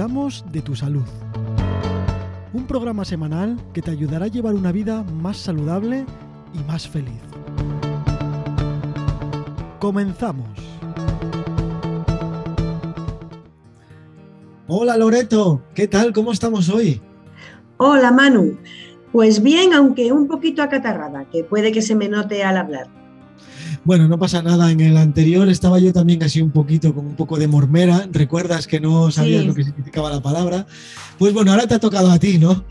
[0.00, 1.04] cuidamos de tu salud.
[2.54, 6.06] Un programa semanal que te ayudará a llevar una vida más saludable
[6.54, 7.20] y más feliz.
[9.78, 10.48] Comenzamos.
[14.68, 16.14] Hola Loreto, ¿qué tal?
[16.14, 17.02] ¿Cómo estamos hoy?
[17.76, 18.56] Hola Manu,
[19.12, 22.99] pues bien, aunque un poquito acatarrada, que puede que se me note al hablar.
[23.84, 24.70] Bueno, no pasa nada.
[24.70, 28.06] En el anterior estaba yo también así un poquito con un poco de mormera.
[28.12, 30.66] ¿Recuerdas que no sabías lo que significaba la palabra?
[31.18, 32.64] Pues bueno, ahora te ha tocado a ti, ¿no?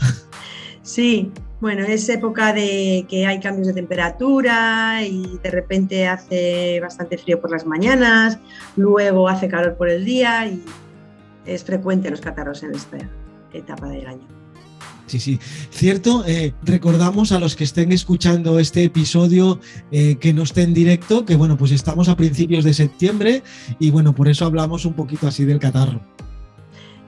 [0.82, 1.32] Sí,
[1.62, 7.42] bueno, es época de que hay cambios de temperatura y de repente hace bastante frío
[7.42, 8.40] por las mañanas,
[8.76, 10.64] luego hace calor por el día y
[11.46, 12.98] es frecuente los catarros en esta
[13.54, 14.39] etapa del año.
[15.10, 15.40] Sí, sí,
[15.72, 16.24] cierto.
[16.28, 19.60] Eh, recordamos a los que estén escuchando este episodio
[19.92, 23.42] eh, que no esté en directo, que bueno, pues estamos a principios de septiembre
[23.80, 26.00] y bueno, por eso hablamos un poquito así del catarro.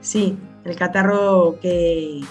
[0.00, 2.24] Sí, el catarro que,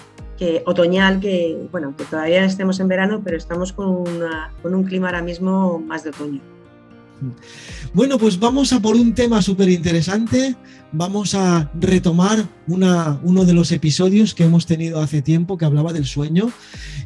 [0.66, 4.04] otoñal, que bueno, que todavía estemos en verano, pero estamos con,
[4.60, 6.42] con un clima ahora mismo más de otoño.
[7.94, 10.56] Bueno, pues vamos a por un tema súper interesante.
[10.92, 16.04] Vamos a retomar uno de los episodios que hemos tenido hace tiempo que hablaba del
[16.04, 16.50] sueño.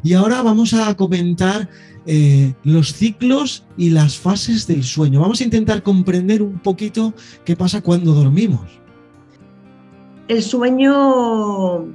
[0.03, 1.69] Y ahora vamos a comentar
[2.05, 5.21] eh, los ciclos y las fases del sueño.
[5.21, 7.13] Vamos a intentar comprender un poquito
[7.45, 8.79] qué pasa cuando dormimos.
[10.27, 11.85] El sueño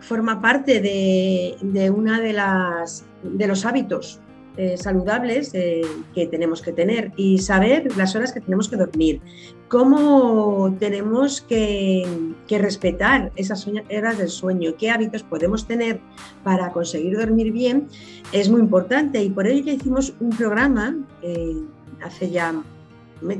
[0.00, 4.20] forma parte de, de una de las de los hábitos
[4.56, 5.82] eh, saludables eh,
[6.14, 9.20] que tenemos que tener y saber las horas que tenemos que dormir,
[9.68, 12.06] cómo tenemos que,
[12.48, 16.00] respetar esas horas del sueño, qué hábitos podemos tener
[16.42, 17.88] para conseguir dormir bien,
[18.32, 21.56] es muy importante y por ello ya hicimos un programa eh,
[22.02, 22.54] hace ya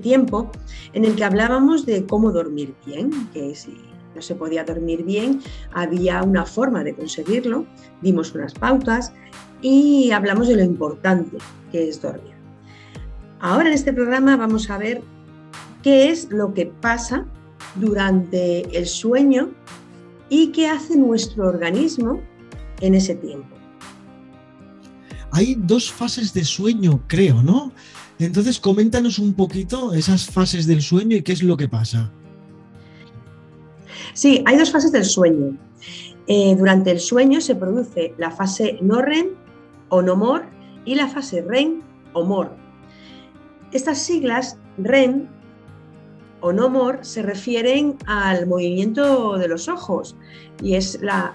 [0.03, 0.51] tiempo
[0.93, 3.77] en el que hablábamos de cómo dormir bien, que si
[4.15, 5.41] no se podía dormir bien,
[5.73, 7.67] había una forma de conseguirlo,
[8.03, 9.13] dimos unas pautas
[9.69, 11.39] y hablamos de lo importante
[11.73, 12.35] que es dormir.
[13.41, 15.03] Ahora en este programa vamos a ver
[15.83, 17.27] qué es lo que pasa
[17.75, 19.51] durante el sueño
[20.29, 22.21] y qué hace nuestro organismo
[22.81, 23.49] en ese tiempo.
[25.33, 27.73] Hay dos fases de sueño, creo, ¿no?
[28.21, 32.13] Entonces, coméntanos un poquito esas fases del sueño y qué es lo que pasa.
[34.15, 35.57] Sí, hay dos fases del sueño.
[36.29, 39.46] Eh, durante el sueño se produce la fase no REM
[39.89, 40.43] o no
[40.85, 41.83] y la fase REM
[42.13, 42.51] o MOR.
[43.73, 45.29] Estas siglas REM
[46.41, 50.17] o no MOR se refieren al movimiento de los ojos
[50.63, 51.35] y es la,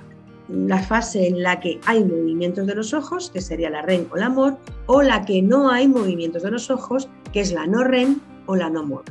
[0.87, 4.29] fase en la que hay movimientos de los ojos, que sería la REM o la
[4.29, 4.57] MOR,
[4.87, 8.55] o la que no hay movimientos de los ojos, que es la no REM o
[8.55, 9.03] la no MOR.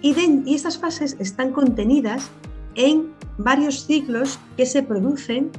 [0.00, 0.14] Y,
[0.46, 2.30] y estas fases están contenidas
[2.74, 5.50] en varios ciclos que se producen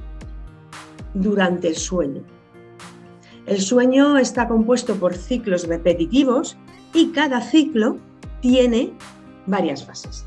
[1.13, 2.23] durante el sueño.
[3.45, 6.57] El sueño está compuesto por ciclos repetitivos
[6.93, 7.97] y cada ciclo
[8.41, 8.93] tiene
[9.47, 10.25] varias fases.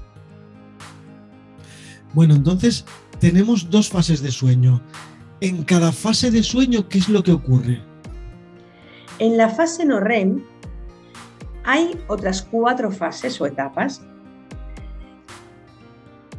[2.13, 2.85] Bueno, entonces
[3.21, 4.83] tenemos dos fases de sueño.
[5.41, 7.83] En cada fase de sueño, ¿qué es lo que ocurre?
[9.19, 10.43] En la fase no REM
[11.65, 14.03] hay otras cuatro fases o etapas.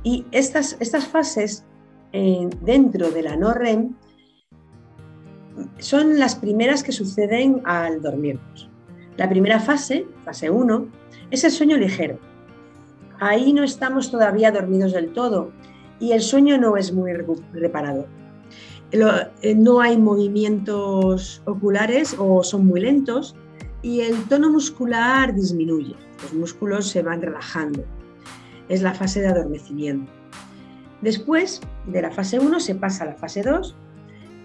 [0.04, 1.66] Y estas, estas fases
[2.14, 3.96] eh, dentro de la no REM
[5.80, 8.70] son las primeras que suceden al dormirnos.
[9.18, 10.88] La primera fase, fase 1,
[11.32, 12.20] es el sueño ligero.
[13.20, 15.52] Ahí no estamos todavía dormidos del todo
[16.00, 17.12] y el sueño no es muy
[17.54, 18.08] reparador.
[18.92, 23.36] Eh, no hay movimientos oculares o son muy lentos
[23.82, 25.96] y el tono muscular disminuye.
[26.24, 27.84] Los músculos se van relajando.
[28.70, 30.12] Es la fase de adormecimiento.
[31.02, 33.76] Después de la fase 1 se pasa a la fase 2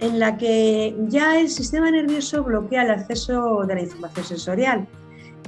[0.03, 4.89] en la que ya el sistema nervioso bloquea el acceso de la información sensorial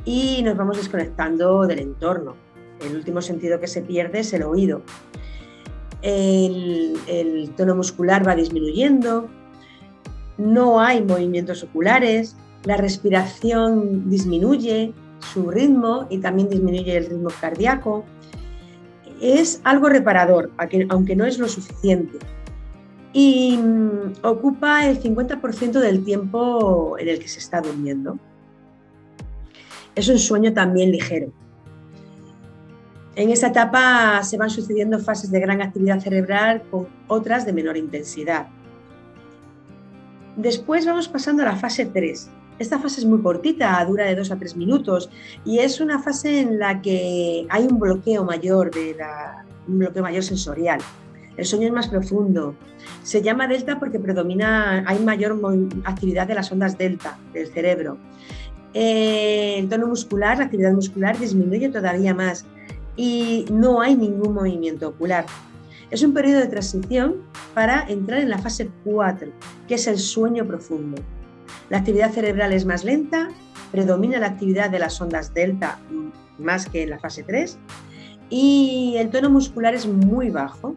[0.05, 2.37] y nos vamos desconectando del entorno.
[2.81, 4.83] El último sentido que se pierde es el oído.
[6.03, 9.27] El, tono muscular va disminuyendo,
[10.39, 14.93] no hay movimientos oculares, la respiración disminuye
[15.33, 18.05] su ritmo y también disminuye el ritmo cardíaco.
[19.21, 20.53] Es algo reparador,
[20.91, 22.19] aunque no es lo suficiente
[23.15, 28.19] y mm, ocupa el 50% del tiempo en el que se está durmiendo.
[29.95, 31.33] Es un sueño también ligero.
[33.15, 37.77] En esa etapa se van sucediendo fases de gran actividad cerebral con otras de menor
[37.77, 38.49] intensidad.
[40.37, 42.29] Después vamos pasando a la fase 3.
[42.59, 45.09] Esta fase es muy cortita, dura de 2 a 3 minutos
[45.45, 48.97] y es una fase en la que hay un bloqueo mayor, de
[49.69, 50.81] un bloqueo mayor sensorial
[51.37, 52.55] el sueño es más profundo.
[53.03, 55.39] Se llama delta porque predomina, hay mayor
[55.85, 57.99] actividad de las ondas delta del cerebro.
[58.73, 62.45] Eh, el tono muscular, la actividad muscular disminuye todavía más
[62.97, 65.27] y no hay ningún movimiento ocular.
[65.91, 67.17] Es un periodo de transición
[67.55, 69.29] para entrar en la fase 4,
[69.69, 71.01] que es el sueño profundo.
[71.71, 73.29] La actividad cerebral es más lenta,
[73.71, 75.79] predomina la actividad de las ondas delta
[76.39, 77.59] más que en la fase 3
[78.31, 80.75] y el tono muscular es muy bajo.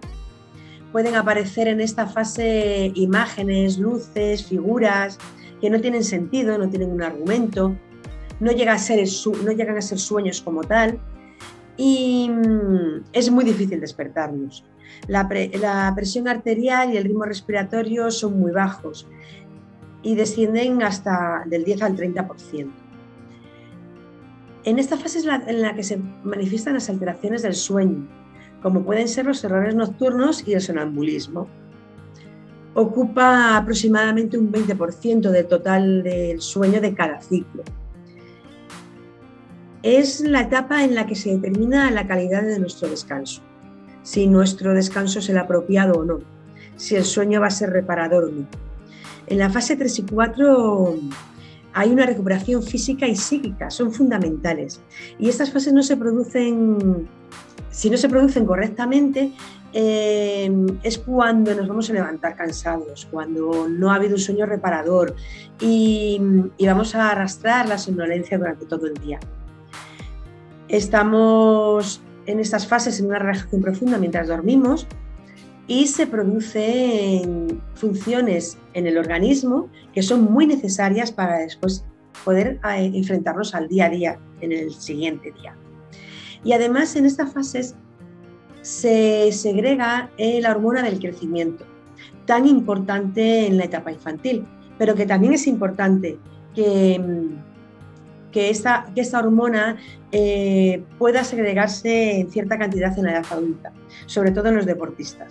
[0.98, 5.20] Pueden aparecer en esta fase imágenes, luces, figuras
[5.62, 7.78] que no tienen sentido, no tienen un argumento,
[8.40, 9.08] no, llega a ser
[9.46, 10.98] no llegan a ser sueños como tal
[11.78, 14.66] y mm, es muy difícil despertarnos.
[15.08, 15.30] La,
[15.62, 19.08] la, presión arterial y el ritmo respiratorio son muy bajos
[20.02, 22.72] y descienden hasta del 10 al 30%.
[24.64, 28.08] En esta fase es la, en la que se manifiestan las alteraciones del sueño,
[28.62, 31.48] como pueden ser los errores nocturnos y el sonambulismo.
[32.74, 37.64] Ocupa aproximadamente un 20% del total del sueño de cada ciclo.
[39.84, 43.42] Es la etapa en la que se determina la calidad de nuestro descanso,
[44.04, 46.20] si nuestro descanso es el apropiado o no,
[46.76, 48.48] si el sueño va a ser reparador o no.
[49.28, 50.96] En la fase 3 y 4
[51.74, 54.82] hay una recuperación física y psíquica, son fundamentales.
[55.20, 57.08] Y estas fases no se producen,
[57.78, 59.32] si no se producen correctamente,
[59.72, 60.52] eh,
[60.82, 65.16] es cuando nos vamos a levantar cansados, cuando no ha habido un sueño reparador
[65.62, 66.20] y,
[66.58, 69.20] y vamos a arrastrar la somnolencia durante todo el día.
[70.70, 74.88] Estamos en estas fases en una relajación profunda mientras dormimos
[75.68, 81.86] y se producen funciones en el organismo que son muy necesarias para después
[82.26, 85.56] poder eh, enfrentarnos al día a día en el siguiente día.
[86.48, 87.76] Y además en estas fases
[88.62, 91.66] se segrega la hormona del crecimiento,
[92.26, 94.46] tan importante en la etapa infantil,
[94.78, 96.18] pero que también es importante
[96.56, 97.02] que,
[98.32, 99.76] que, esta, que esta hormona
[100.14, 103.74] eh, pueda segregarse en cierta cantidad en la edad adulta,
[104.06, 105.28] sobre todo en los deportistas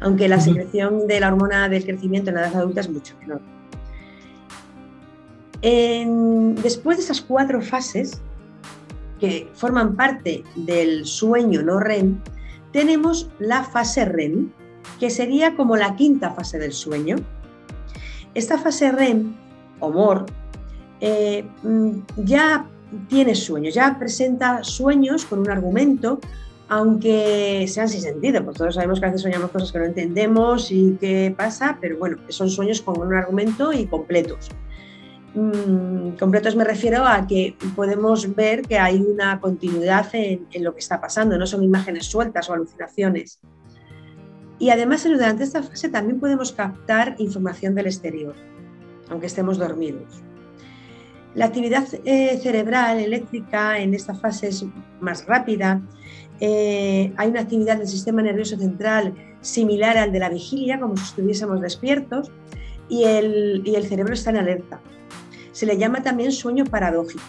[0.00, 3.40] aunque la secreción de la hormona del crecimiento en la edad adulta es mucho menor.
[6.62, 8.20] después de esas cuatro fases,
[9.20, 12.18] que forman parte del sueño no REM,
[12.72, 14.50] tenemos la fase REM,
[15.00, 17.16] que sería como la quinta fase del sueño.
[18.34, 19.34] Esta fase REM,
[19.80, 20.26] o MOR,
[21.00, 21.90] eh, mm,
[22.24, 22.66] ya
[23.08, 26.20] tiene sueños, ya presenta sueños con un argumento,
[26.68, 30.70] aunque sean sin sentido, pues todos sabemos que a veces soñamos cosas que no entendemos
[30.70, 34.50] y qué pasa, pero bueno, son sueños con un argumento y completos.
[35.36, 40.80] Mm, completos me refiero a que podemos ver que hay una continuidad en, lo que
[40.80, 43.38] está pasando, no son imágenes sueltas o alucinaciones.
[44.58, 48.34] Y además durante esta fase también podemos captar información del exterior,
[49.10, 50.22] aunque estemos dormidos.
[51.34, 54.64] La actividad eh, cerebral eléctrica en esta fase es
[55.00, 55.82] más rápida
[56.40, 61.04] eh, hay una actividad del sistema nervioso central similar al de la vigilia, como si
[61.04, 62.30] estuviésemos despiertos,
[62.88, 64.80] y el, cerebro está en alerta.
[65.56, 67.24] Se le llama también sueño paradójico.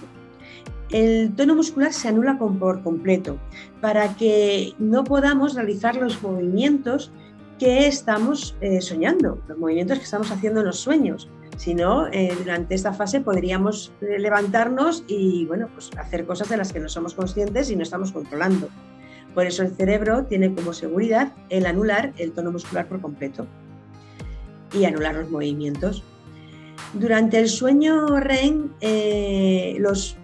[0.89, 3.37] El tono muscular se anula por completo
[3.79, 7.09] para que no podamos realizar los movimientos
[7.57, 11.29] que estamos eh, soñando, los movimientos que estamos haciendo en los sueños.
[11.55, 16.73] Si no, eh, durante esta fase podríamos levantarnos y bueno, pues hacer cosas de las
[16.73, 18.67] que no somos conscientes y no estamos controlando.
[19.33, 23.47] Por eso el cerebro tiene como seguridad el anular el tono muscular por completo
[24.73, 26.03] y anular los movimientos.
[26.93, 30.17] Durante el sueño REM, eh, los,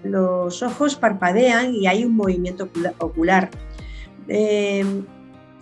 [0.63, 2.69] ojos parpadean y hay un movimiento
[2.99, 3.49] ocular.
[4.27, 4.85] Eh,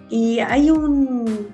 [0.09, 1.49] y hay un,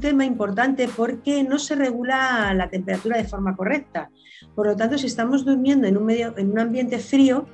[0.00, 4.10] tema importante porque no se regula la temperatura de forma correcta.
[4.54, 7.46] Por lo tanto, si estamos durmiendo en un, medio, en un ambiente frío,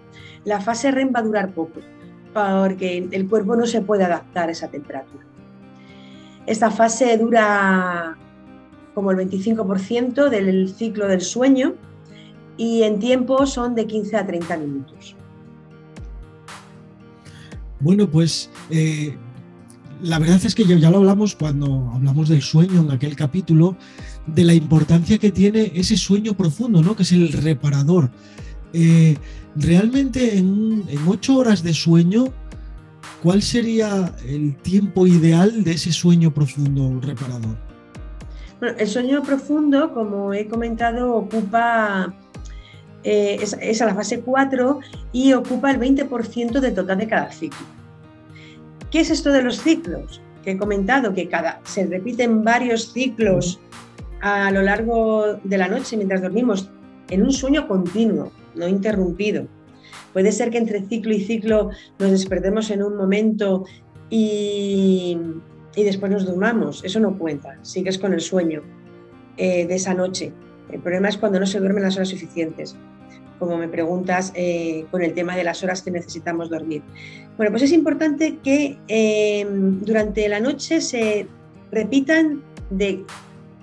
[0.44, 1.80] la fase REM va a durar poco
[2.32, 5.24] porque el cuerpo no se puede adaptar a esa temperatura.
[6.46, 8.16] Esta fase dura
[8.94, 11.74] como el 25% del ciclo del sueño
[12.56, 15.16] y en tiempo son de 15 a 30 minutos.
[17.80, 19.16] Bueno, pues eh,
[20.02, 23.76] la verdad es que ya lo hablamos cuando hablamos del sueño en aquel capítulo,
[24.26, 26.94] de la importancia que tiene ese sueño profundo, ¿no?
[26.94, 28.10] que es el reparador.
[28.72, 29.16] Eh,
[29.56, 32.26] realmente en, ocho horas de sueño,
[33.22, 37.69] ¿cuál sería el tiempo ideal de ese sueño profundo reparador?
[38.60, 42.14] Bueno, el sueño profundo, como he comentado, ocupa,
[43.04, 44.80] eh, es, a la fase 4
[45.12, 47.66] y ocupa el 20% del total de cada ciclo.
[48.90, 50.20] ¿Qué es esto de los ciclos?
[50.44, 53.60] que he comentado, que cada, se repiten varios ciclos
[54.20, 56.70] a lo largo de la noche mientras dormimos
[57.08, 59.46] en un sueño continuo, no interrumpido.
[60.12, 63.64] Puede ser que entre ciclo y ciclo nos despertemos en un momento
[64.08, 65.18] y,
[65.84, 66.84] después nos durmamos.
[66.84, 68.62] Eso no cuenta, sigues con el sueño
[69.36, 70.32] eh, de esa noche.
[70.70, 72.76] El problema es cuando no se duermen las horas suficientes,
[73.38, 76.82] como me preguntas eh, con el tema de las horas que necesitamos dormir.
[77.36, 81.26] Bueno, pues es importante que eh, durante la noche se
[81.72, 83.04] repitan de,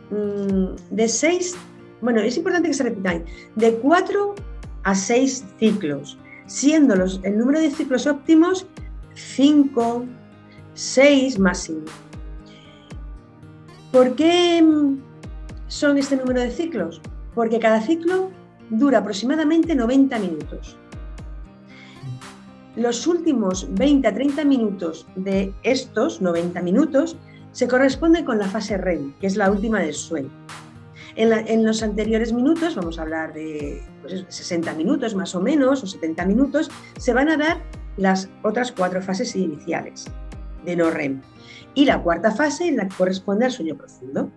[0.09, 1.55] mm, de seis,
[2.01, 3.23] bueno, es importante que se repitan
[3.55, 4.35] de cuatro
[4.83, 8.67] a seis ciclos, siendo los, el número de ciclos óptimos
[9.17, 10.05] cinco,
[10.73, 11.81] seis máximo.
[13.97, 14.63] ¿Por qué
[15.67, 17.01] son este número de ciclos?
[17.33, 18.29] Porque cada ciclo
[18.69, 20.77] dura aproximadamente 90 minutos.
[22.75, 27.17] Los últimos 20 a 30 minutos de estos 90 minutos
[27.53, 30.29] se corresponden con la fase REM, que es la última del sueño.
[31.15, 33.81] En, los anteriores minutos, vamos a hablar de
[34.27, 37.63] 60 pues minutos más o menos, o 70 minutos, se van a dar
[37.97, 40.05] las otras cuatro fases iniciales
[40.63, 41.19] de no REM.
[41.77, 44.31] Y la cuarta fase la que corresponde al sueño profundo.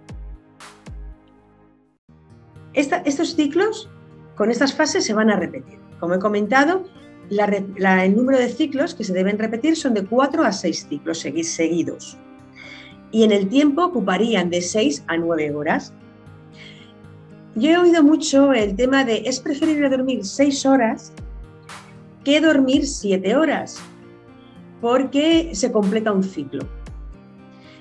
[2.75, 3.89] estos ciclos
[4.37, 5.79] con estas fases se van a repetir.
[6.01, 6.85] Como he comentado,
[7.31, 12.19] el número de ciclos que se deben repetir son de 4 a 6 ciclos seguidos.
[13.11, 15.95] Y en el tiempo ocuparían de 6 a 9 horas.
[17.55, 21.11] Yo he oído mucho el tema de es preferible dormir 6 horas
[22.23, 23.81] que dormir 7 horas,
[24.83, 26.69] porque se completa un ciclo.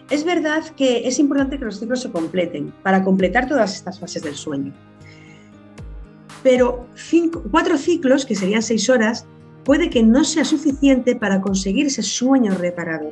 [0.10, 4.24] Es verdad que es importante que los ciclos se completen para completar todas estas fases
[4.24, 4.74] del sueño.
[6.42, 6.88] Pero
[7.52, 9.26] cuatro ciclos, que serían seis horas,
[9.64, 13.12] puede que no sea suficiente para conseguir ese sueño reparado.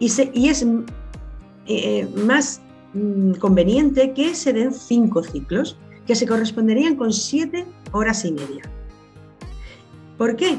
[0.00, 0.06] Y,
[0.48, 0.66] es
[1.66, 2.60] eh, más
[2.94, 5.76] mm, conveniente que se den cinco ciclos,
[6.06, 8.62] que se corresponderían con siete horas y media.
[10.18, 10.58] ¿Por qué?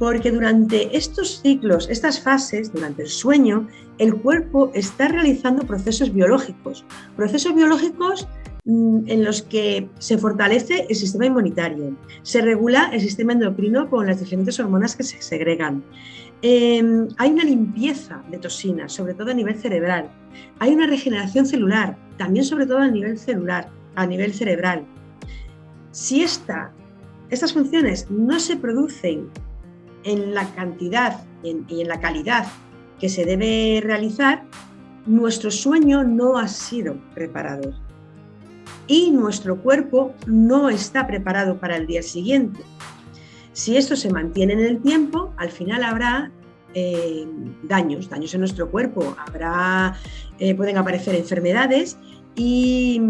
[0.00, 6.84] Porque durante estos ciclos, estas fases, durante el sueño, el cuerpo está realizando procesos biológicos,
[7.16, 8.26] procesos biológicos
[8.64, 14.06] Mm, en los que se fortalece el sistema inmunitario, se regula el sistema endocrino con
[14.06, 15.82] las diferentes hormonas que se segregan.
[16.42, 20.10] Em, hay una limpieza de toxinas, sobre todo a nivel cerebral.
[20.58, 24.84] Hay una regeneración celular, también sobre todo a nivel celular, a nivel cerebral.
[25.90, 26.70] Si esta,
[27.30, 29.28] estas funciones no se producen
[30.04, 32.46] en la cantidad y en la calidad
[32.98, 34.44] que se debe realizar,
[35.06, 37.74] nuestro sueño no ha sido reparador
[38.86, 42.60] y nuestro cuerpo no está preparado para el día siguiente.
[43.52, 46.30] Si esto se mantiene en el tiempo, al final habrá
[46.74, 47.26] eh,
[47.62, 49.96] daños, daños en nuestro cuerpo, habrá,
[50.38, 51.98] eh, pueden aparecer enfermedades
[52.34, 53.00] y,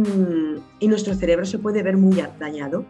[0.81, 2.85] nuestro cerebro se puede ver muy dañado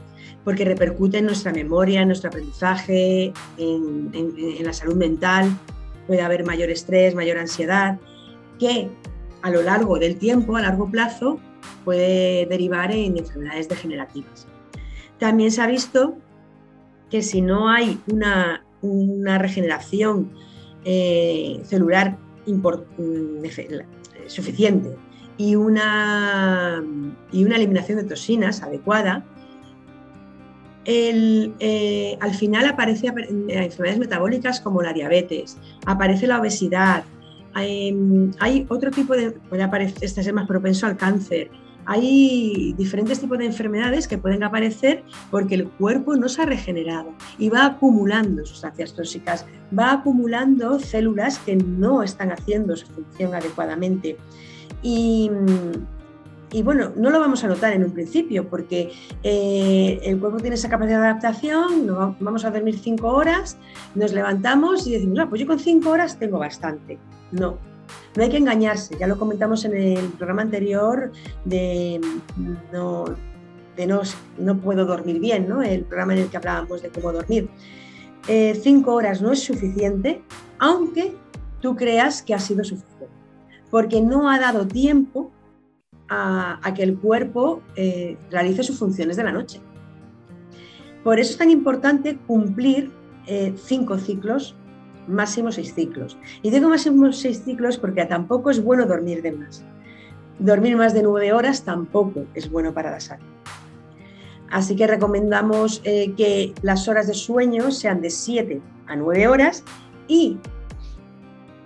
[0.45, 5.51] porque repercute en nuestra memoria, en nuestro aprendizaje, en, la salud mental,
[6.07, 7.99] puede haber mayor estrés, mayor ansiedad,
[8.59, 8.89] que
[9.43, 11.39] a lo largo del tiempo, a largo plazo,
[11.85, 14.47] puede derivar en enfermedades degenerativas.
[15.19, 16.17] También se ha visto
[17.11, 18.65] que si no hay una,
[19.39, 20.33] regeneración
[20.85, 22.17] eh, celular
[22.47, 23.45] mm,
[24.27, 24.97] suficiente
[25.37, 26.83] y una,
[27.33, 29.25] y una eliminación de toxinas adecuada,
[30.85, 37.05] eh, al final aparece enfermedades metabólicas como la diabetes, aparece la obesidad,
[37.55, 37.95] hay,
[38.39, 41.51] hay otro tipo de, puede aparecer, este es más propenso al cáncer,
[41.87, 47.13] hay diferentes tipos de enfermedades que pueden aparecer porque el cuerpo no se ha regenerado
[47.39, 49.47] y va acumulando sustancias tóxicas,
[49.77, 54.17] va acumulando células que no están haciendo su función adecuadamente.
[54.83, 55.31] Y,
[56.63, 58.93] bueno, no lo vamos a notar en un principio porque
[59.23, 61.87] eh, el cuerpo tiene esa capacidad de adaptación,
[62.19, 63.57] vamos a dormir cinco horas,
[63.95, 66.99] nos levantamos y decimos, ah, pues yo con cinco horas tengo bastante.
[67.31, 67.57] No,
[68.17, 71.13] no hay que engañarse, ya lo comentamos en el programa anterior
[71.45, 72.01] de
[72.73, 73.05] no,
[74.39, 75.63] no, puedo dormir bien, ¿no?
[75.63, 77.49] el programa en el que hablábamos de cómo dormir.
[78.29, 80.23] Eh, cinco horas no es suficiente,
[80.59, 81.15] aunque
[81.61, 83.07] tú creas que ha sido suficiente,
[83.71, 85.31] porque no ha dado tiempo
[86.11, 89.61] a, que el cuerpo eh, realice sus funciones de la noche.
[91.05, 92.91] Por eso es tan importante cumplir
[93.27, 94.57] eh, cinco ciclos
[95.07, 96.19] máximo seis ciclos.
[96.43, 99.65] Y digo máximo seis ciclos porque tampoco es bueno dormir de más.
[100.39, 103.25] Dormir más de nueve horas tampoco es bueno para la salud.
[104.51, 109.63] Así que recomendamos eh, que las horas de sueño sean de siete a nueve horas
[110.09, 110.39] y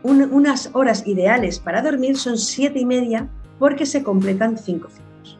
[0.02, 5.38] unas horas ideales para dormir son siete y media porque se completan cinco ciclos.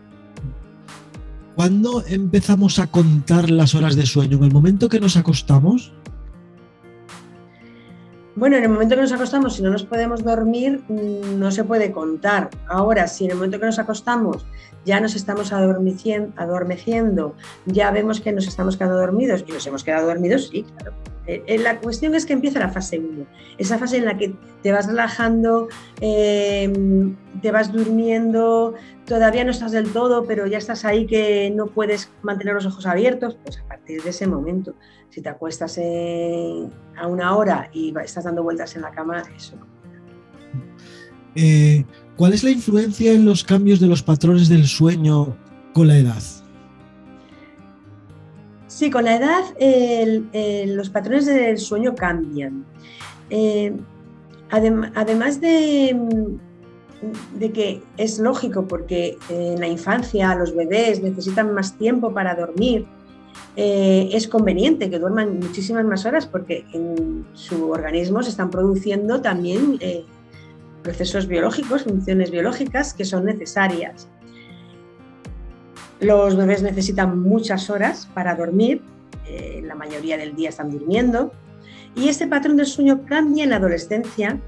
[1.56, 4.38] ¿Cuándo empezamos a contar las horas de sueño?
[4.38, 5.92] ¿En el momento que nos acostamos?
[8.36, 11.62] Bueno, en el momento que nos acostamos, si no nos podemos dormir, mm, no se
[11.62, 12.50] puede contar.
[12.66, 14.44] Ahora, si en el momento que nos acostamos
[14.84, 17.34] ya nos estamos adormeciendo,
[17.66, 20.92] ya vemos que nos estamos quedando dormidos y nos hemos quedado dormidos, sí, claro.
[21.26, 23.26] Eh, eh, la cuestión es que empieza la fase 1,
[23.56, 25.68] esa fase en la que te vas relajando,
[26.00, 28.74] em, te vas durmiendo,
[29.06, 32.86] todavía no estás del todo, pero ya estás ahí que no puedes mantener los ojos
[32.86, 34.74] abiertos, pues a partir de ese momento,
[35.08, 39.56] si te acuestas a una hora y estás dando vueltas en la cama, eso.
[41.34, 41.84] Eh,
[42.16, 45.36] ¿Cuál es la influencia en los cambios de los patrones del sueño
[45.72, 46.22] con la edad?
[48.74, 49.44] Sí, con la edad
[50.66, 52.64] los patrones del sueño cambian.
[53.30, 53.72] Eh,
[54.50, 55.96] además de,
[57.54, 62.84] que es lógico porque en la infancia los bebés necesitan más tiempo para dormir,
[63.54, 69.20] eh, es conveniente que duerman muchísimas más horas porque en su organismo se están produciendo
[69.22, 70.04] también eh,
[70.82, 74.08] procesos biológicos, funciones biológicas que son necesarias.
[76.04, 78.82] Los bebés necesitan muchas horas para dormir,
[79.26, 81.32] eh, la mayoría del día están durmiendo,
[81.96, 84.38] y este patrón del sueño cambia en la adolescencia,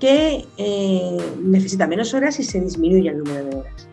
[0.00, 3.88] que eh, necesita menos horas y se disminuye el número de horas.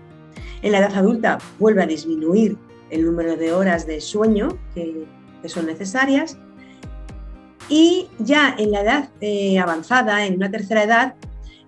[0.61, 2.57] En la edad adulta vuelve a disminuir
[2.89, 5.05] el número de horas de sueño que,
[5.43, 6.37] son necesarias,
[7.67, 11.15] y ya en la edad eh, avanzada, en una tercera edad,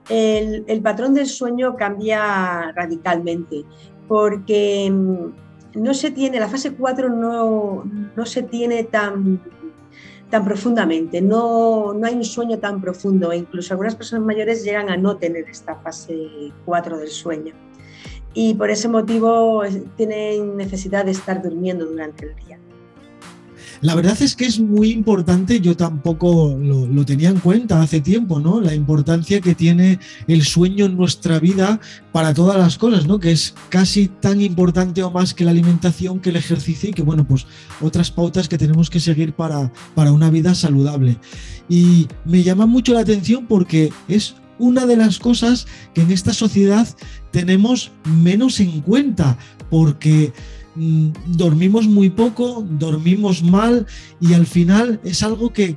[0.09, 3.63] el, patrón del sueño cambia radicalmente
[4.11, 9.41] porque mm, no se tiene, la fase 4 no, no se tiene tan,
[10.29, 14.89] tan profundamente, no, no, hay un sueño tan profundo, e incluso algunas personas mayores llegan
[14.89, 16.27] a no tener esta fase
[16.65, 17.53] 4 del sueño.
[18.33, 19.63] Y por ese motivo
[19.95, 22.59] tienen necesidad de estar durmiendo durante el día.
[23.81, 28.39] La verdad es que es muy importante, yo tampoco lo, tenía en cuenta hace tiempo,
[28.39, 28.61] ¿no?
[28.61, 31.79] La importancia que tiene el sueño en nuestra vida
[32.11, 33.19] para todas las cosas, ¿no?
[33.19, 37.01] Que es casi tan importante o más que la alimentación, que el ejercicio y que,
[37.01, 37.47] bueno, pues
[37.81, 41.17] otras pautas que tenemos que seguir para, para una vida saludable.
[41.67, 45.65] Y me llama mucho la atención porque es una de las cosas
[45.95, 46.87] que en esta sociedad
[47.31, 49.39] tenemos menos en cuenta,
[49.71, 50.33] porque
[50.75, 53.85] dormimos muy poco, dormimos mal
[54.19, 55.75] y al final es algo que,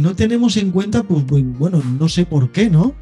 [0.00, 2.94] no tenemos en cuenta, pues bueno, no sé por qué, ¿no?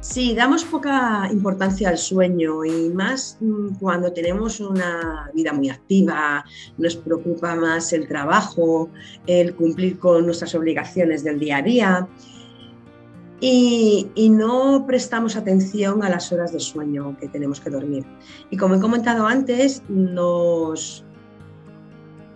[0.00, 6.44] Sí, damos poca importancia al sueño y más mm, cuando tenemos una vida muy activa,
[6.78, 8.90] nos preocupa más el trabajo,
[9.26, 12.08] el cumplir con nuestras obligaciones del día a día
[13.40, 18.04] y, no prestamos atención a las horas de sueño que tenemos que dormir.
[18.50, 21.04] Y como he comentado antes, nos,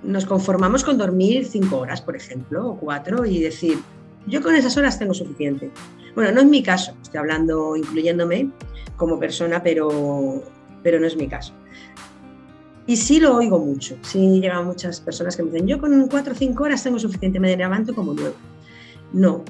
[0.03, 3.79] nos conformamos con dormir cinco horas, por ejemplo, o cuatro, y decir,
[4.27, 5.71] yo con esas horas tengo suficiente.
[6.14, 8.51] Bueno, no es mi caso, estoy hablando incluyéndome
[8.97, 10.43] como persona, pero,
[10.83, 11.53] pero no es mi caso.
[12.87, 16.33] Y sí lo oigo mucho, sí llegan muchas personas que me dicen, yo con cuatro
[16.33, 18.35] o cinco horas tengo suficiente, me levanto como nuevo.
[19.12, 19.43] No,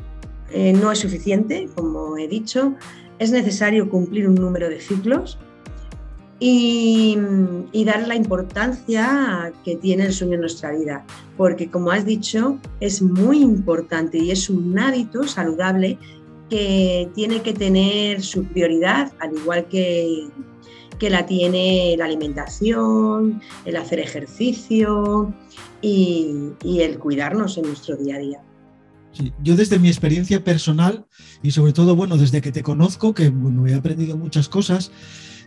[0.57, 2.75] eh, no es suficiente, como he dicho,
[3.19, 5.37] es necesario cumplir un número de ciclos
[6.38, 7.19] y,
[7.85, 11.05] dar la importancia que tiene el sueño en nuestra vida,
[11.37, 15.99] porque como has dicho, es muy importante y es un hábito saludable
[16.49, 20.29] que tiene que tener su prioridad, al igual que,
[21.01, 25.35] que la tiene la alimentación, el hacer ejercicio
[25.83, 28.45] y el cuidarnos en nuestro día a día.
[29.42, 31.07] Yo desde mi experiencia personal
[31.42, 34.90] y sobre todo, bueno, desde que te conozco, que bueno, he aprendido muchas cosas,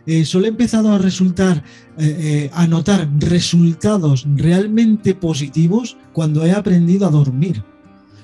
[0.06, 1.62] eh, solo he empezado a resultar,
[1.98, 7.62] eh, eh, a notar resultados realmente positivos cuando he aprendido a dormir.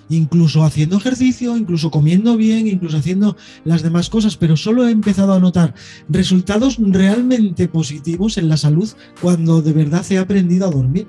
[0.08, 5.32] Incluso haciendo ejercicio, incluso comiendo bien, incluso haciendo las demás cosas, pero solo he empezado
[5.32, 5.74] a notar
[6.08, 8.88] resultados realmente positivos en la salud
[9.20, 11.06] cuando de verdad he aprendido a dormir.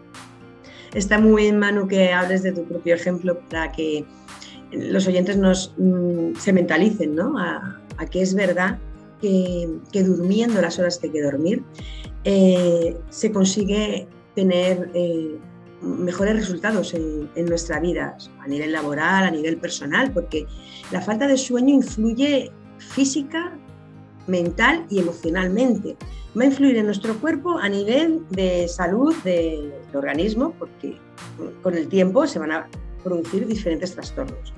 [0.93, 4.06] Está muy en mano que hables de tu propio ejemplo para que
[4.76, 7.38] los oyentes nos, mm, se mentalicen ¿no?
[7.38, 8.80] a, que es verdad
[9.22, 11.64] que, durmiendo las horas que hay que dormir
[12.24, 15.38] eh, se consigue tener eh,
[15.82, 20.46] mejores resultados en, en, nuestra vida, a nivel laboral, a nivel personal, porque
[20.92, 23.58] la falta de sueño influye física,
[24.28, 25.96] mental y emocionalmente.
[26.38, 30.98] Va a influir en nuestro cuerpo a nivel de salud del organismo, porque
[31.62, 32.68] con el tiempo se van a
[33.04, 34.55] producir diferentes trastornos.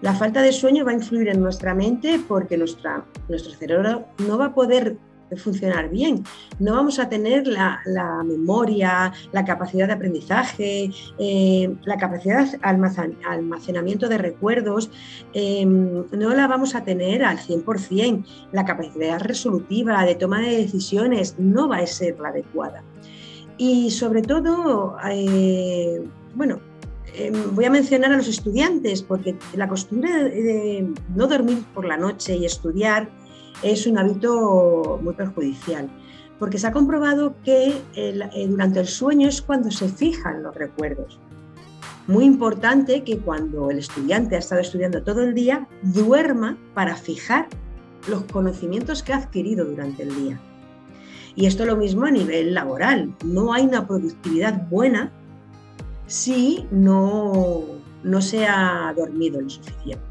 [0.00, 4.38] La falta de sueño va a influir en nuestra mente porque nuestra, nuestro cerebro no
[4.38, 4.96] va a poder
[5.36, 6.24] funcionar bien.
[6.58, 7.80] No vamos a tener la,
[8.24, 12.58] memoria, la capacidad de aprendizaje, eh, la capacidad de
[13.24, 14.90] almacenamiento de recuerdos,
[15.34, 18.24] em, no la vamos a tener al 100%.
[18.52, 22.82] La capacidad resolutiva de toma de decisiones no va a ser la adecuada.
[23.58, 26.00] Y sobre todo, eh,
[26.34, 26.60] bueno,
[27.18, 31.96] em, voy a mencionar a los estudiantes, porque la costumbre de no dormir por la
[31.96, 33.08] noche y estudiar
[33.62, 35.88] es un hábito muy perjudicial,
[36.38, 41.18] porque se ha comprobado que eh, durante el sueño es cuando se fijan los recuerdos.
[42.06, 47.48] Muy importante que cuando el estudiante ha estado estudiando todo el día, duerma para fijar
[48.08, 50.40] los conocimientos que ha adquirido durante el día.
[51.36, 53.14] Y esto lo mismo a nivel laboral.
[53.24, 55.12] No hay una productividad buena
[56.08, 57.64] si no,
[58.02, 60.02] no se ha dormido lo suficiente.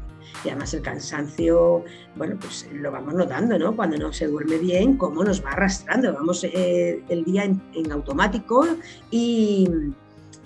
[0.44, 1.84] Y además el cansancio,
[2.14, 3.74] bueno, pues lo vamos notando, ¿no?
[3.74, 6.12] Cuando no se duerme bien, cómo nos va arrastrando.
[6.12, 8.66] Vamos eh, el día en, automático
[9.10, 9.68] y,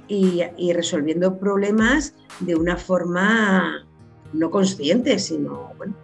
[0.08, 3.86] y, resolviendo problemas de una forma
[4.32, 5.94] no consciente, sino, bueno,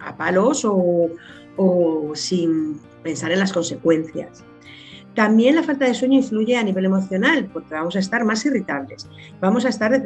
[0.00, 1.10] a, palos o,
[1.58, 4.42] o sin pensar en las consecuencias.
[5.16, 9.08] También la falta de sueño influye a nivel emocional, porque vamos a estar más irritables,
[9.40, 10.00] vamos a estar de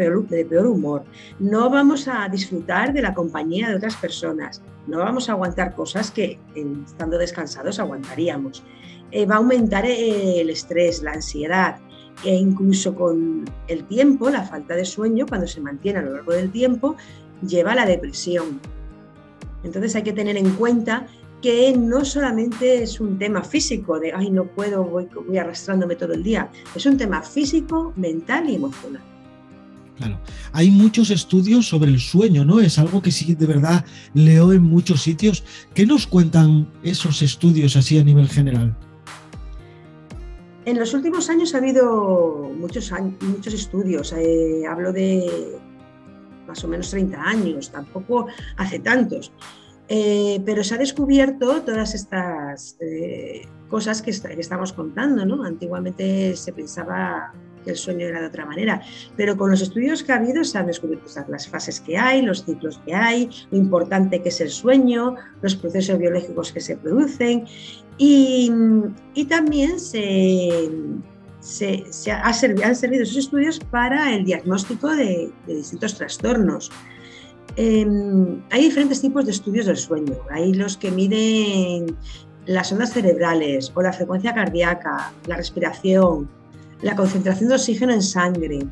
[0.44, 1.02] peor, humor,
[1.40, 6.12] no vamos a disfrutar de la compañía de otras personas, no vamos a aguantar cosas
[6.12, 6.38] que
[6.86, 8.62] estando descansados aguantaríamos.
[9.10, 11.78] Eh, va a aumentar el estrés, la ansiedad,
[12.24, 16.34] e incluso con el tiempo, la falta de sueño, cuando se mantiene a lo largo
[16.34, 16.94] del tiempo,
[17.44, 18.60] lleva a la depresión.
[19.64, 21.08] Entonces hay que tener en cuenta
[21.40, 26.12] que no solamente es un tema físico de, ay, no puedo, voy, voy arrastrándome todo
[26.12, 29.02] el día, es un tema físico, mental y emocional.
[30.00, 30.18] Claro,
[30.52, 32.60] hay muchos estudios sobre el sueño, ¿no?
[32.60, 35.44] Es algo que sí de verdad leo en muchos sitios.
[35.74, 38.74] ¿Qué nos cuentan esos estudios así a nivel general?
[40.64, 44.14] En los últimos años ha habido muchos, muchos estudios.
[44.16, 45.58] Eh, hablo de
[46.46, 48.26] más o menos 30 años, tampoco
[48.56, 49.32] hace tantos.
[49.92, 55.42] Eh, pero se ha descubierto todas estas eh, cosas que, estamos contando, ¿no?
[55.42, 58.80] Antiguamente se pensaba que el sueño era de otra manera,
[59.16, 62.44] pero con los estudios que ha habido se han descubierto las fases que hay, los
[62.44, 67.46] ciclos que hay, lo importante que es el sueño, los procesos biológicos que se producen
[67.98, 68.48] y,
[69.28, 70.70] también se,
[72.12, 72.34] han
[72.76, 76.70] servido esos estudios para el diagnóstico de distintos trastornos.
[77.56, 80.14] Em, hay diferentes tipos de estudios del sueño.
[80.30, 81.96] Hay los que miden
[82.46, 86.28] las ondas cerebrales o la frecuencia cardíaca, la respiración,
[86.82, 88.66] la concentración de oxígeno en sangre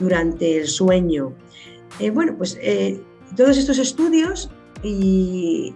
[0.00, 1.32] durante el sueño.
[1.98, 3.00] Eh, bueno, pues eh,
[3.36, 4.50] todos estos estudios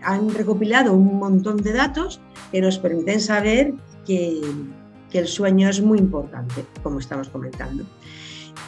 [0.02, 3.72] han recopilado un montón de datos que nos permiten saber
[4.04, 4.40] que
[5.12, 7.84] el sueño es muy importante, como estamos comentando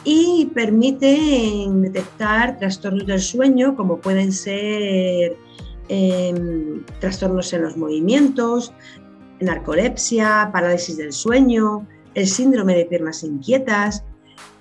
[0.03, 5.35] y permiten detectar trastornos del sueño como pueden ser
[5.89, 8.73] em, trastornos en los movimientos,
[9.39, 14.03] narcolepsia, parálisis del sueño, el síndrome de piernas inquietas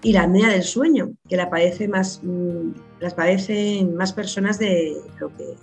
[0.03, 2.71] y la apnea del sueño, que la padece más, mm,
[3.01, 5.55] las padecen más personas de lo que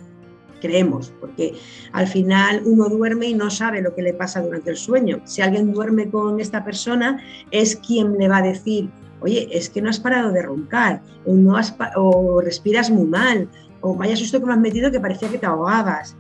[0.61, 1.53] creemos, porque
[1.91, 5.21] al final uno duerme y no sabe lo que le pasa durante el sueño.
[5.25, 8.89] Si alguien duerme con esta persona, es quien le va a decir,
[9.21, 13.49] oye, es que no has parado de roncar, o, no has o respiras muy mal,
[13.81, 16.15] o vaya susto que me has metido que parecía que te ahogabas.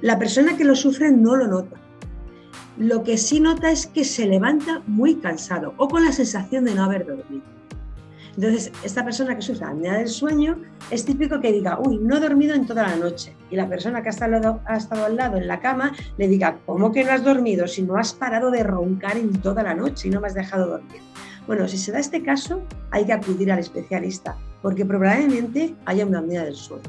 [0.00, 1.76] La persona que lo sufre no lo nota.
[2.78, 6.74] Lo que sí nota es que se levanta muy cansado o con la sensación de
[6.74, 7.52] no haber dormido.
[8.36, 10.58] Entonces, esta persona que sufre apnea del sueño
[10.90, 13.36] es típico que diga, uy, no he dormido en toda la noche.
[13.50, 16.58] Y la persona que ha estado, ha estado al lado en la cama le diga,
[16.64, 20.08] ¿cómo que no has dormido si no has parado de roncar en toda la noche
[20.08, 21.02] y no me has dejado dormir?
[21.46, 26.20] Bueno, si se da este caso, hay que acudir al especialista, porque probablemente haya una
[26.20, 26.82] apnea del sueño.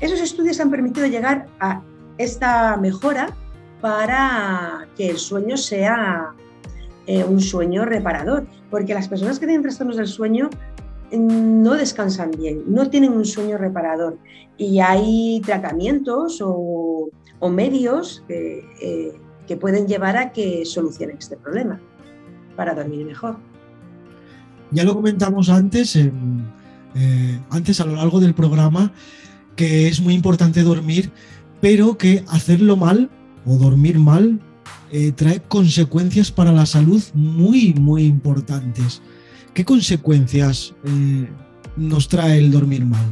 [0.00, 1.82] Esos estudios han permitido llegar a
[2.18, 3.34] esta mejora
[3.80, 6.32] para que el sueño sea
[7.06, 10.50] eh, un sueño reparador, porque las personas que tienen trastornos del sueño
[11.12, 14.18] mm, no descansan bien, no tienen un sueño reparador.
[14.56, 17.10] Y hay tratamientos o,
[17.50, 19.12] medios eh,
[19.46, 21.78] que pueden llevar a que solucionen este problema
[22.56, 23.36] para dormir mejor.
[24.70, 26.10] Ya lo comentamos antes, eh,
[27.50, 28.92] antes a lo largo del programa,
[29.56, 31.10] que es muy importante dormir,
[31.60, 33.10] pero que hacerlo mal
[33.46, 34.40] o dormir mal
[34.90, 39.02] eh, trae consecuencias para la salud muy, muy importantes.
[39.52, 41.28] ¿Qué consecuencias eh,
[41.76, 43.04] nos trae el dormir mal?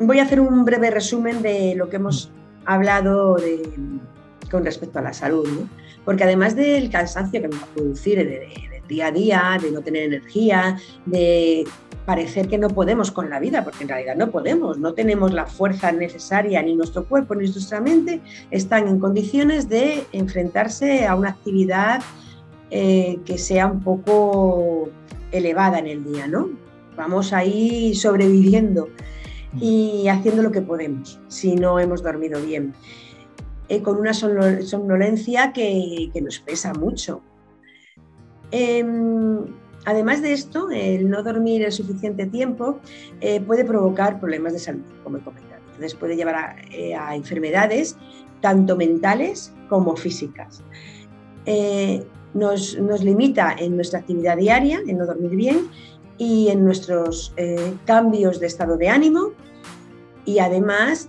[0.00, 2.30] Voy a hacer un breve resumen de lo que hemos
[2.64, 3.36] hablado
[4.50, 5.46] con respecto a la salud,
[6.04, 9.82] porque además del cansancio que nos va a producir del día a día, de no
[9.82, 11.64] tener energía, de
[12.06, 15.44] parecer que no podemos con la vida, porque en realidad no podemos, no tenemos la
[15.44, 21.28] fuerza necesaria, ni nuestro cuerpo ni nuestra mente están en condiciones de enfrentarse a una
[21.28, 22.00] actividad
[22.70, 24.88] eh, que sea un poco
[25.32, 26.48] elevada en el día, ¿no?
[26.96, 28.88] Vamos ahí sobreviviendo
[29.60, 32.74] y haciendo lo que podemos si no hemos dormido bien.
[33.68, 37.20] Eh, con una somnolencia que, que nos pesa mucho.
[38.50, 39.44] Em,
[39.88, 42.78] Además de esto, el no dormir el suficiente tiempo
[43.22, 45.62] eh, puede provocar problemas de salud, como he comentado.
[45.66, 47.96] Entonces puede llevar a, eh, enfermedades
[48.42, 50.62] tanto mentales como físicas.
[51.46, 52.04] Eh,
[52.34, 55.70] nos, limita en nuestra actividad diaria, en no dormir bien
[56.18, 57.32] y en nuestros
[57.86, 59.30] cambios de estado de ánimo
[60.28, 61.08] y además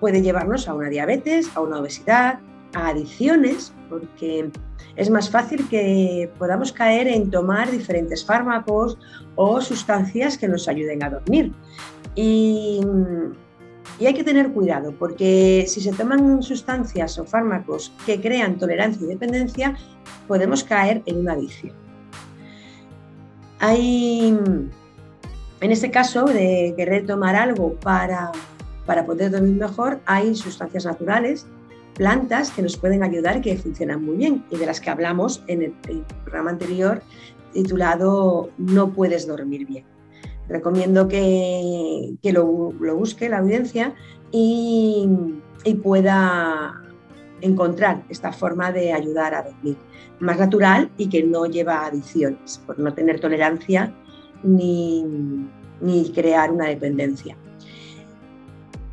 [0.00, 2.40] puede llevarnos a una diabetes, a una obesidad,
[2.74, 4.50] a adicciones, porque
[4.96, 8.98] es más fácil que podamos caer en tomar diferentes fármacos
[9.36, 11.52] o sustancias que nos ayuden a dormir.
[12.16, 12.80] Y,
[14.00, 19.08] hay que tener cuidado porque si se toman sustancias o fármacos que crean tolerancia y
[19.08, 19.76] dependencia,
[20.26, 21.74] podemos caer en una adicción.
[23.60, 24.36] Hay,
[25.64, 28.32] en este caso de querer tomar algo para,
[28.84, 31.46] para poder dormir mejor, hay sustancias naturales
[31.94, 35.42] plantas que nos pueden ayudar y que funcionan muy bien y de las que hablamos
[35.46, 35.72] en el,
[36.22, 37.00] programa anterior
[37.54, 39.86] titulado No puedes dormir bien.
[40.50, 43.94] Recomiendo que, lo, busque la audiencia
[44.32, 45.08] y,
[45.82, 46.82] pueda
[47.40, 49.78] encontrar esta forma de ayudar a dormir
[50.18, 53.94] más natural y que no lleva adicciones, por no tener tolerancia
[54.44, 55.04] ni,
[55.80, 57.36] ni crear una dependencia.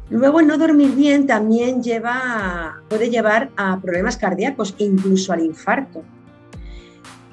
[0.10, 6.04] Luego, no dormir bien también lleva, puede llevar a problemas cardíacos, incluso al infarto.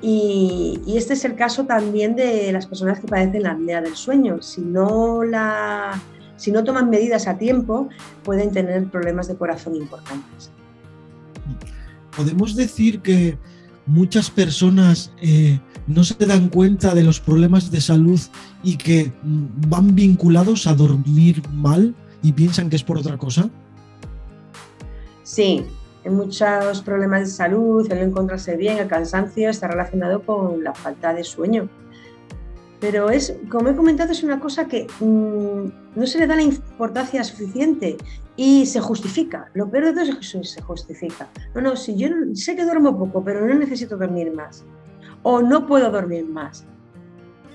[0.01, 4.41] Y, este es el caso también de las personas que padecen la apnea del sueño.
[4.43, 6.01] Si no, la,
[6.37, 7.89] si no toman medidas a tiempo,
[8.23, 10.53] pueden tener problemas de corazón importantes.
[12.17, 13.37] Podemos decir que
[13.87, 18.21] muchas personas eh, no se dan cuenta de los problemas de salud
[18.63, 23.49] y que mm, van vinculados a dormir mal y piensan que es por otra cosa?
[25.23, 25.65] Sí,
[26.05, 30.75] hay muchos problemas de salud, el no encontrarse bien, el cansancio está relacionado con la
[30.75, 31.69] falta de sueño.
[32.81, 36.43] Pero es, como he comentado, es una cosa que mm, no se le da la
[36.43, 37.97] importancia suficiente
[38.37, 39.51] y se justifica.
[39.55, 41.29] Lo peor de todo es que se justifica.
[41.55, 44.65] No, no, si yo sé que duermo poco, pero no necesito dormir más.
[45.23, 46.65] O no puedo dormir más.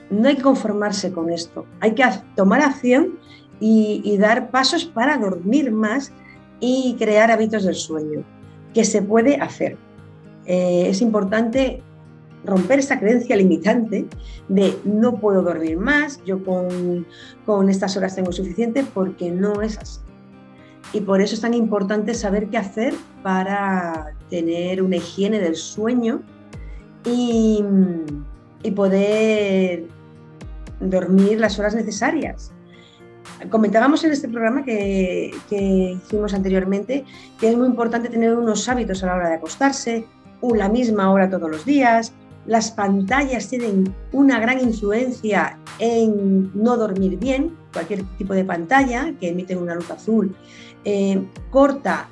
[0.09, 1.65] No hay que conformarse con esto.
[1.79, 2.03] Hay que
[2.35, 3.17] tomar acción
[3.59, 6.11] y, dar pasos para dormir más
[6.59, 8.23] y crear hábitos del sueño,
[8.73, 9.77] que se puede hacer.
[10.45, 11.81] Eh, es importante
[12.43, 14.05] romper esa creencia limitante
[14.49, 17.07] de no puedo dormir más, yo con,
[17.45, 20.01] con, estas horas tengo suficiente, porque no es así.
[20.91, 26.21] Y por eso es tan importante saber qué hacer para tener una higiene del sueño
[27.05, 27.63] y,
[28.75, 29.83] poder
[30.79, 32.53] dormir las horas necesarias
[33.49, 37.05] comentábamos en este programa que, hicimos anteriormente
[37.39, 40.07] que es muy importante tener unos hábitos a la hora de acostarse,
[40.51, 42.13] la misma hora todos los días.
[42.45, 47.55] Las pantallas tienen una gran influencia en no dormir bien.
[47.71, 50.35] Cualquier tipo de pantalla que emite una luz azul
[50.83, 52.09] eh, corta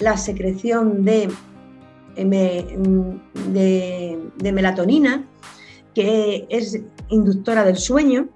[0.00, 1.28] la secreción de,
[2.24, 5.26] de melatonina,
[5.94, 8.28] que es inductora del sueño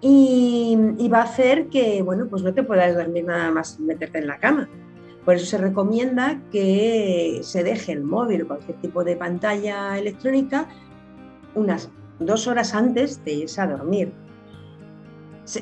[0.00, 4.26] y, va a hacer que, bueno, pues no te puedas dormir nada más meterte en
[4.26, 4.68] la cama.
[5.24, 10.68] Por eso se recomienda que se deje el móvil o cualquier tipo de pantalla electrónica
[11.54, 14.12] unas dos horas antes de irse a dormir.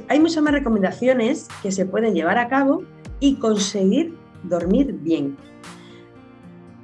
[0.09, 2.83] Hay muchas más recomendaciones que se pueden llevar a cabo
[3.20, 5.37] y conseguir dormir bien.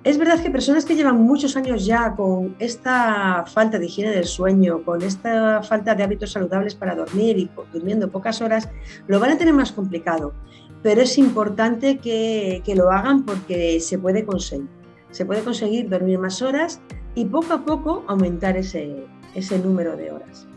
[0.04, 4.24] Es verdad que personas que llevan muchos años ya con esta falta de higiene del
[4.24, 8.68] sueño, con esta falta de hábitos saludables para dormir y durmiendo pocas horas,
[9.06, 10.34] lo van a tener más complicado.
[10.82, 14.66] Pero es importante que, lo hagan porque se puede conseguir.
[15.12, 16.80] Se puede conseguir dormir más horas
[17.14, 20.48] y poco a poco aumentar ese, ese número de horas.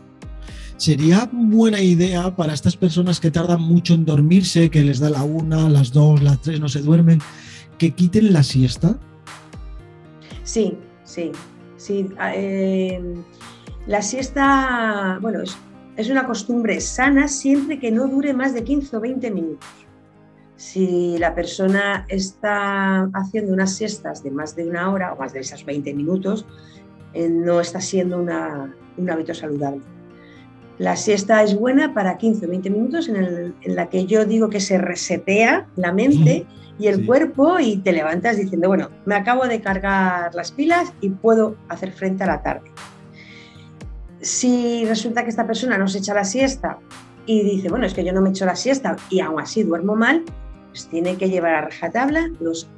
[0.76, 5.22] Sería buena idea para estas personas que tardan mucho en dormirse, que les da la
[5.22, 7.20] una, las dos, las tres, no se duermen,
[7.78, 8.98] que quiten la siesta.
[10.46, 11.32] Sí, sí,
[11.76, 12.08] sí.
[12.18, 13.02] Ah, eh,
[13.86, 15.40] La siesta, bueno,
[15.96, 19.68] es, una costumbre sana siempre que no dure más de 15 o 20 minutos.
[20.54, 25.40] Si la persona está haciendo unas siestas de más de una hora o más de
[25.40, 26.46] esas 20 minutos,
[27.12, 29.82] eh, no está siendo un hábito saludable.
[30.78, 34.60] La siesta es buena para 15 o 20 minutos en, la que yo digo que
[34.60, 36.46] se resetea la mente
[36.78, 41.10] y el cuerpo y te levantas diciendo, bueno, me acabo de cargar las pilas y
[41.10, 42.70] puedo hacer frente a la tarde.
[44.20, 46.78] Si resulta que esta persona no se echa la siesta
[47.24, 49.96] y dice, bueno, es que yo no me echo la siesta y aún así duermo
[49.96, 50.24] mal,
[50.68, 52.68] pues tiene que llevar a rajatabla los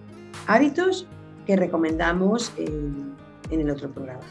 [0.47, 1.07] hábitos
[1.47, 3.15] que recomendamos en,
[3.51, 4.23] en el otro programa.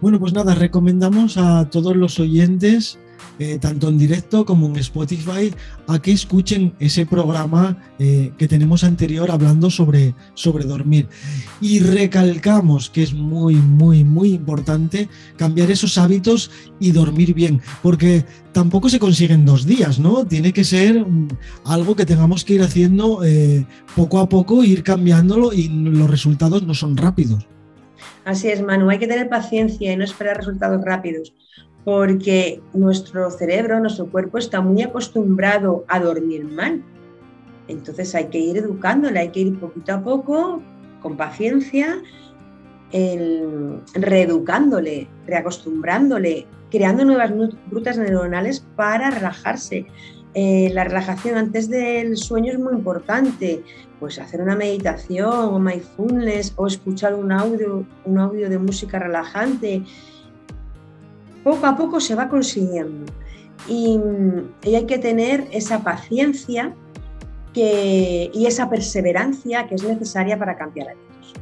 [0.00, 2.98] Bueno, pues nada, recomendamos a todos los oyentes
[3.38, 5.52] eh, tanto en directo como en Spotify,
[5.88, 11.08] a que escuchen ese programa eh, que tenemos anterior hablando sobre, sobre dormir.
[11.60, 18.24] Y recalcamos que es muy, muy, muy importante cambiar esos hábitos y dormir bien, porque
[18.52, 20.26] tampoco se consiguen dos días, ¿no?
[20.26, 21.28] Tiene que ser mm,
[21.66, 26.62] algo que tengamos que ir haciendo eh, poco a poco, ir cambiándolo y los resultados
[26.62, 27.46] no son rápidos.
[28.24, 31.32] Así es, Manu, hay que tener paciencia y no esperar resultados rápidos
[31.86, 36.82] porque nuestro cerebro, nuestro cuerpo está muy acostumbrado a dormir mal.
[37.68, 40.60] Entonces hay que ir educándole, hay que ir poquito a poco,
[41.00, 42.02] con paciencia,
[43.94, 47.30] reeducándole, reacostumbrándole, creando nuevas
[47.70, 49.86] rutas neuronales para relajarse.
[50.34, 53.62] Eh, la relajación antes del sueño es muy importante,
[54.00, 59.84] pues hacer una meditación o mindfulness o escuchar un audio, un audio de música relajante
[61.46, 63.06] poco a poco se va consiguiendo.
[63.68, 64.00] Y,
[64.64, 66.74] hay que tener esa paciencia
[67.54, 71.32] y esa perseverancia que es necesaria para cambiar hábitos.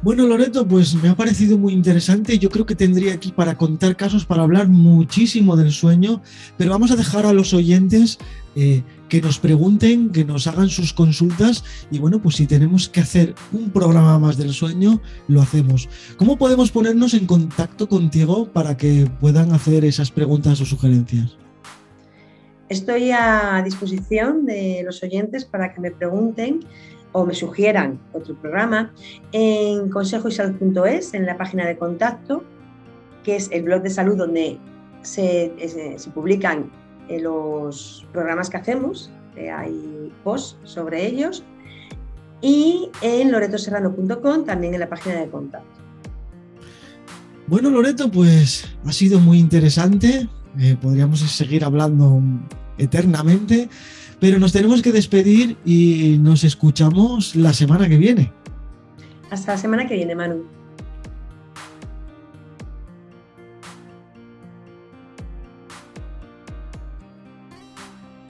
[0.00, 2.38] Bueno, Loreto, pues me ha parecido muy interesante.
[2.38, 6.22] Yo creo que tendría aquí para contar casos, para hablar muchísimo del sueño,
[6.56, 8.18] pero vamos a dejar a los oyentes
[8.56, 13.00] eh, que nos pregunten, que nos hagan sus consultas y bueno, pues si tenemos que
[13.00, 15.88] hacer un programa más del sueño, lo hacemos.
[16.16, 21.36] ¿Cómo podemos ponernos en contacto contigo para que puedan hacer esas preguntas o sugerencias?
[22.68, 26.60] Estoy a disposición de los oyentes para que me pregunten
[27.12, 28.92] o me sugieran otro programa
[29.32, 32.44] en consejoysalud.es, en la página de contacto,
[33.24, 34.58] que es el blog de salud donde
[35.00, 35.52] se,
[35.96, 36.70] se publican
[37.20, 41.44] los programas que hacemos, hay posts sobre ellos,
[42.40, 45.80] y en loretoserrano.com, también en la página de contacto.
[47.46, 50.28] Bueno, Loreto, pues ha sido muy interesante.
[50.58, 52.20] Eh, podríamos seguir hablando
[52.76, 53.68] eternamente,
[54.20, 58.32] pero nos tenemos que despedir y nos escuchamos la semana que viene.
[59.30, 60.57] Hasta la semana que viene, Manu.